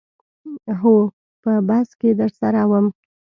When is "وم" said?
2.69-2.85